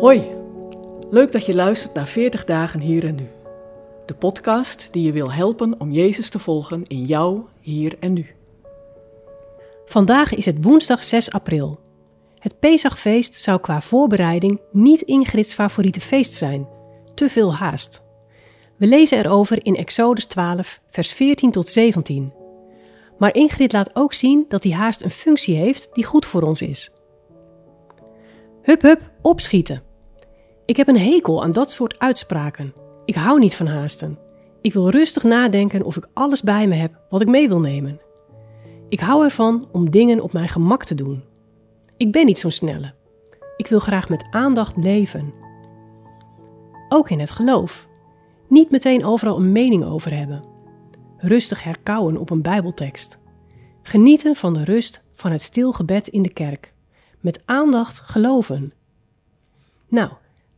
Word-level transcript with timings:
Hoi, 0.00 0.26
leuk 1.10 1.32
dat 1.32 1.46
je 1.46 1.54
luistert 1.54 1.94
naar 1.94 2.06
40 2.06 2.44
dagen 2.44 2.80
hier 2.80 3.04
en 3.04 3.14
nu. 3.14 3.28
De 4.06 4.14
podcast 4.14 4.88
die 4.90 5.02
je 5.02 5.12
wil 5.12 5.32
helpen 5.32 5.80
om 5.80 5.90
Jezus 5.90 6.28
te 6.28 6.38
volgen 6.38 6.84
in 6.86 7.04
jou, 7.04 7.40
hier 7.60 7.96
en 8.00 8.12
nu. 8.12 8.26
Vandaag 9.84 10.34
is 10.34 10.46
het 10.46 10.64
woensdag 10.64 11.04
6 11.04 11.30
april. 11.30 11.80
Het 12.38 12.58
Pesachfeest 12.58 13.34
zou 13.34 13.60
qua 13.60 13.80
voorbereiding 13.80 14.60
niet 14.70 15.00
Ingrid's 15.00 15.54
favoriete 15.54 16.00
feest 16.00 16.34
zijn. 16.34 16.68
Te 17.14 17.28
veel 17.28 17.54
haast. 17.54 18.02
We 18.76 18.86
lezen 18.86 19.18
erover 19.18 19.64
in 19.64 19.76
Exodus 19.76 20.24
12, 20.24 20.80
vers 20.88 21.12
14 21.12 21.50
tot 21.50 21.68
17. 21.68 22.32
Maar 23.18 23.34
Ingrid 23.34 23.72
laat 23.72 23.90
ook 23.92 24.12
zien 24.12 24.44
dat 24.48 24.62
die 24.62 24.74
haast 24.74 25.02
een 25.02 25.10
functie 25.10 25.56
heeft 25.56 25.88
die 25.92 26.04
goed 26.04 26.26
voor 26.26 26.42
ons 26.42 26.62
is. 26.62 26.92
Hup 28.62 28.82
hup, 28.82 29.10
opschieten. 29.22 29.87
Ik 30.68 30.76
heb 30.76 30.88
een 30.88 30.98
hekel 30.98 31.42
aan 31.42 31.52
dat 31.52 31.72
soort 31.72 31.98
uitspraken. 31.98 32.72
Ik 33.04 33.14
hou 33.14 33.38
niet 33.38 33.54
van 33.54 33.66
haasten. 33.66 34.18
Ik 34.60 34.72
wil 34.72 34.90
rustig 34.90 35.22
nadenken 35.22 35.82
of 35.82 35.96
ik 35.96 36.08
alles 36.12 36.42
bij 36.42 36.66
me 36.66 36.74
heb 36.74 37.00
wat 37.10 37.20
ik 37.20 37.28
mee 37.28 37.48
wil 37.48 37.60
nemen. 37.60 38.00
Ik 38.88 39.00
hou 39.00 39.24
ervan 39.24 39.68
om 39.72 39.90
dingen 39.90 40.20
op 40.20 40.32
mijn 40.32 40.48
gemak 40.48 40.84
te 40.84 40.94
doen. 40.94 41.22
Ik 41.96 42.12
ben 42.12 42.26
niet 42.26 42.38
zo'n 42.38 42.50
snelle. 42.50 42.94
Ik 43.56 43.66
wil 43.66 43.78
graag 43.78 44.08
met 44.08 44.26
aandacht 44.30 44.76
leven. 44.76 45.32
Ook 46.88 47.10
in 47.10 47.20
het 47.20 47.30
geloof. 47.30 47.88
Niet 48.48 48.70
meteen 48.70 49.04
overal 49.04 49.36
een 49.36 49.52
mening 49.52 49.84
over 49.84 50.16
hebben. 50.16 50.48
Rustig 51.18 51.62
herkauwen 51.62 52.16
op 52.16 52.30
een 52.30 52.42
Bijbeltekst. 52.42 53.18
Genieten 53.82 54.36
van 54.36 54.54
de 54.54 54.64
rust 54.64 55.04
van 55.14 55.30
het 55.30 55.42
stilgebed 55.42 56.08
in 56.08 56.22
de 56.22 56.32
kerk. 56.32 56.74
Met 57.20 57.42
aandacht 57.44 57.98
geloven. 57.98 58.70
Nou, 59.88 60.10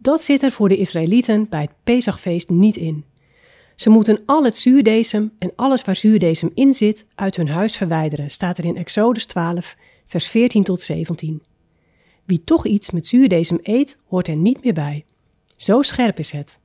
dat 0.02 0.22
zit 0.22 0.42
er 0.42 0.52
voor 0.52 0.68
de 0.68 0.76
Israëlieten 0.76 1.48
bij 1.48 1.60
het 1.60 1.70
Pesachfeest 1.84 2.48
niet 2.48 2.76
in. 2.76 3.04
Ze 3.74 3.90
moeten 3.90 4.22
al 4.26 4.44
het 4.44 4.58
zuurdesem 4.58 5.32
en 5.38 5.52
alles 5.56 5.84
waar 5.84 5.96
zuurdesem 5.96 6.50
in 6.54 6.74
zit 6.74 7.06
uit 7.14 7.36
hun 7.36 7.48
huis 7.48 7.76
verwijderen, 7.76 8.30
staat 8.30 8.58
er 8.58 8.64
in 8.64 8.76
Exodus 8.76 9.26
12, 9.26 9.76
vers 10.06 10.26
14 10.26 10.62
tot 10.62 10.80
17. 10.80 11.42
Wie 12.24 12.44
toch 12.44 12.66
iets 12.66 12.90
met 12.90 13.06
zuurdesem 13.06 13.58
eet, 13.62 13.96
hoort 14.06 14.28
er 14.28 14.36
niet 14.36 14.64
meer 14.64 14.72
bij. 14.72 15.04
Zo 15.56 15.82
scherp 15.82 16.18
is 16.18 16.30
het. 16.30 16.58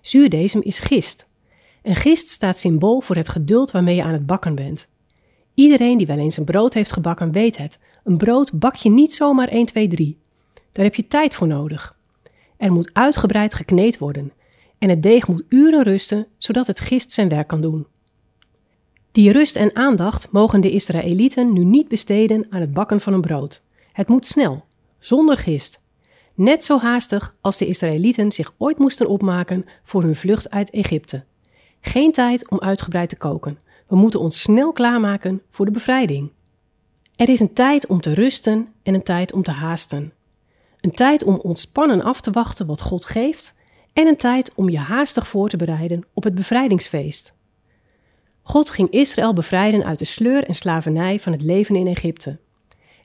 Zuurdesem 0.00 0.62
is 0.62 0.78
gist. 0.78 1.28
En 1.82 1.96
gist 1.96 2.28
staat 2.28 2.58
symbool 2.58 3.00
voor 3.00 3.16
het 3.16 3.28
geduld 3.28 3.70
waarmee 3.70 3.94
je 3.94 4.02
aan 4.02 4.12
het 4.12 4.26
bakken 4.26 4.54
bent. 4.54 4.88
Iedereen 5.54 5.98
die 5.98 6.06
wel 6.06 6.18
eens 6.18 6.36
een 6.36 6.44
brood 6.44 6.74
heeft 6.74 6.92
gebakken 6.92 7.32
weet 7.32 7.56
het. 7.56 7.78
Een 8.04 8.16
brood 8.16 8.52
bak 8.52 8.74
je 8.74 8.90
niet 8.90 9.14
zomaar 9.14 9.48
1, 9.48 9.66
2, 9.66 9.88
3. 9.88 10.18
Daar 10.76 10.84
heb 10.84 10.94
je 10.94 11.06
tijd 11.06 11.34
voor 11.34 11.46
nodig. 11.46 11.96
Er 12.56 12.72
moet 12.72 12.90
uitgebreid 12.92 13.54
gekneed 13.54 13.98
worden 13.98 14.32
en 14.78 14.88
het 14.88 15.02
deeg 15.02 15.28
moet 15.28 15.42
uren 15.48 15.82
rusten 15.82 16.26
zodat 16.36 16.66
het 16.66 16.80
gist 16.80 17.12
zijn 17.12 17.28
werk 17.28 17.46
kan 17.46 17.60
doen. 17.60 17.86
Die 19.12 19.32
rust 19.32 19.56
en 19.56 19.76
aandacht 19.76 20.30
mogen 20.30 20.60
de 20.60 20.70
Israëlieten 20.70 21.52
nu 21.52 21.64
niet 21.64 21.88
besteden 21.88 22.46
aan 22.50 22.60
het 22.60 22.72
bakken 22.72 23.00
van 23.00 23.12
een 23.12 23.20
brood. 23.20 23.62
Het 23.92 24.08
moet 24.08 24.26
snel, 24.26 24.64
zonder 24.98 25.36
gist. 25.36 25.80
Net 26.34 26.64
zo 26.64 26.78
haastig 26.78 27.34
als 27.40 27.56
de 27.56 27.66
Israëlieten 27.66 28.32
zich 28.32 28.54
ooit 28.58 28.78
moesten 28.78 29.08
opmaken 29.08 29.64
voor 29.82 30.02
hun 30.02 30.16
vlucht 30.16 30.50
uit 30.50 30.70
Egypte. 30.70 31.24
Geen 31.80 32.12
tijd 32.12 32.50
om 32.50 32.60
uitgebreid 32.60 33.08
te 33.08 33.16
koken. 33.16 33.56
We 33.88 33.96
moeten 33.96 34.20
ons 34.20 34.40
snel 34.40 34.72
klaarmaken 34.72 35.42
voor 35.48 35.64
de 35.64 35.70
bevrijding. 35.70 36.30
Er 37.16 37.28
is 37.28 37.40
een 37.40 37.52
tijd 37.52 37.86
om 37.86 38.00
te 38.00 38.14
rusten 38.14 38.68
en 38.82 38.94
een 38.94 39.02
tijd 39.02 39.32
om 39.32 39.42
te 39.42 39.50
haasten. 39.50 40.12
Een 40.86 40.92
tijd 40.92 41.24
om 41.24 41.34
ontspannen 41.34 42.02
af 42.02 42.20
te 42.20 42.30
wachten 42.30 42.66
wat 42.66 42.80
God 42.80 43.04
geeft 43.04 43.54
en 43.92 44.06
een 44.06 44.16
tijd 44.16 44.52
om 44.54 44.68
je 44.68 44.78
haastig 44.78 45.28
voor 45.28 45.48
te 45.48 45.56
bereiden 45.56 46.04
op 46.12 46.24
het 46.24 46.34
bevrijdingsfeest. 46.34 47.34
God 48.42 48.70
ging 48.70 48.90
Israël 48.90 49.32
bevrijden 49.32 49.84
uit 49.84 49.98
de 49.98 50.04
sleur 50.04 50.44
en 50.44 50.54
slavernij 50.54 51.20
van 51.20 51.32
het 51.32 51.42
leven 51.42 51.76
in 51.76 51.86
Egypte. 51.86 52.38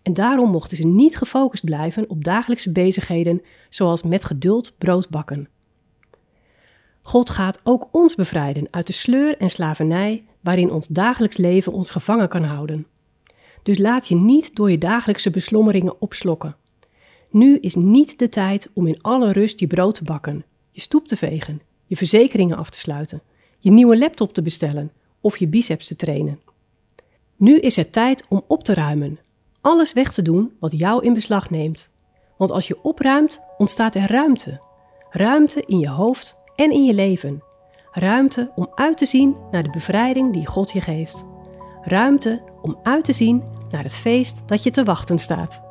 En 0.03 0.13
daarom 0.13 0.51
mochten 0.51 0.77
ze 0.77 0.85
niet 0.85 1.17
gefocust 1.17 1.63
blijven 1.63 2.09
op 2.09 2.23
dagelijkse 2.23 2.71
bezigheden 2.71 3.41
zoals 3.69 4.03
met 4.03 4.25
geduld 4.25 4.77
brood 4.77 5.09
bakken. 5.09 5.49
God 7.01 7.29
gaat 7.29 7.59
ook 7.63 7.89
ons 7.91 8.15
bevrijden 8.15 8.67
uit 8.71 8.87
de 8.87 8.93
sleur 8.93 9.37
en 9.37 9.49
slavernij 9.49 10.23
waarin 10.41 10.71
ons 10.71 10.87
dagelijks 10.87 11.37
leven 11.37 11.73
ons 11.73 11.91
gevangen 11.91 12.29
kan 12.29 12.43
houden. 12.43 12.87
Dus 13.63 13.77
laat 13.77 14.07
je 14.07 14.15
niet 14.15 14.55
door 14.55 14.71
je 14.71 14.77
dagelijkse 14.77 15.29
beslommeringen 15.29 16.01
opslokken. 16.01 16.55
Nu 17.31 17.57
is 17.57 17.75
niet 17.75 18.19
de 18.19 18.29
tijd 18.29 18.69
om 18.73 18.87
in 18.87 19.01
alle 19.01 19.31
rust 19.31 19.59
je 19.59 19.67
brood 19.67 19.95
te 19.95 20.03
bakken, 20.03 20.45
je 20.71 20.81
stoep 20.81 21.07
te 21.07 21.15
vegen, 21.15 21.61
je 21.85 21.97
verzekeringen 21.97 22.57
af 22.57 22.69
te 22.69 22.79
sluiten, 22.79 23.21
je 23.59 23.71
nieuwe 23.71 23.97
laptop 23.97 24.33
te 24.33 24.41
bestellen 24.41 24.91
of 25.21 25.37
je 25.37 25.47
biceps 25.47 25.87
te 25.87 25.95
trainen. 25.95 26.39
Nu 27.35 27.59
is 27.59 27.75
het 27.75 27.93
tijd 27.93 28.25
om 28.29 28.43
op 28.47 28.63
te 28.63 28.73
ruimen, 28.73 29.19
alles 29.61 29.93
weg 29.93 30.13
te 30.13 30.21
doen 30.21 30.51
wat 30.59 30.71
jou 30.79 31.05
in 31.05 31.13
beslag 31.13 31.49
neemt. 31.49 31.89
Want 32.37 32.51
als 32.51 32.67
je 32.67 32.83
opruimt, 32.83 33.41
ontstaat 33.57 33.95
er 33.95 34.11
ruimte. 34.11 34.59
Ruimte 35.09 35.63
in 35.65 35.79
je 35.79 35.89
hoofd 35.89 36.37
en 36.55 36.71
in 36.71 36.85
je 36.85 36.93
leven. 36.93 37.43
Ruimte 37.91 38.51
om 38.55 38.71
uit 38.75 38.97
te 38.97 39.05
zien 39.05 39.35
naar 39.51 39.63
de 39.63 39.69
bevrijding 39.69 40.33
die 40.33 40.47
God 40.47 40.71
je 40.71 40.81
geeft. 40.81 41.23
Ruimte 41.81 42.41
om 42.61 42.79
uit 42.83 43.05
te 43.05 43.13
zien 43.13 43.43
naar 43.69 43.83
het 43.83 43.93
feest 43.93 44.47
dat 44.47 44.63
je 44.63 44.69
te 44.69 44.83
wachten 44.83 45.19
staat. 45.19 45.70